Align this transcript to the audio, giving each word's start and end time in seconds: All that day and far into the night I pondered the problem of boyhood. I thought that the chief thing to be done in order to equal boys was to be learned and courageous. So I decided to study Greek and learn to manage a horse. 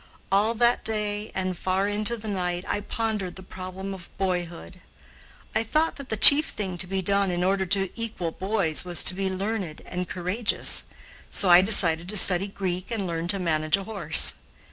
All 0.31 0.55
that 0.55 0.83
day 0.83 1.31
and 1.35 1.55
far 1.55 1.87
into 1.87 2.17
the 2.17 2.27
night 2.27 2.65
I 2.67 2.79
pondered 2.81 3.35
the 3.35 3.43
problem 3.43 3.93
of 3.93 4.09
boyhood. 4.17 4.81
I 5.53 5.61
thought 5.61 5.97
that 5.97 6.09
the 6.09 6.17
chief 6.17 6.47
thing 6.49 6.75
to 6.79 6.87
be 6.87 7.03
done 7.03 7.29
in 7.29 7.43
order 7.43 7.67
to 7.67 7.91
equal 7.93 8.31
boys 8.31 8.83
was 8.83 9.03
to 9.03 9.13
be 9.13 9.29
learned 9.29 9.83
and 9.85 10.09
courageous. 10.09 10.85
So 11.29 11.51
I 11.51 11.61
decided 11.61 12.09
to 12.09 12.17
study 12.17 12.47
Greek 12.47 12.89
and 12.89 13.05
learn 13.05 13.27
to 13.27 13.37
manage 13.37 13.77
a 13.77 13.83
horse. 13.83 14.33